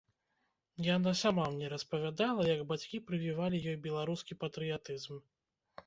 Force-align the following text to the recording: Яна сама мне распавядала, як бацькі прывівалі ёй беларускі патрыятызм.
Яна 0.95 1.11
сама 1.23 1.45
мне 1.53 1.69
распавядала, 1.75 2.47
як 2.55 2.65
бацькі 2.73 3.03
прывівалі 3.11 3.63
ёй 3.69 3.81
беларускі 3.87 4.43
патрыятызм. 4.47 5.27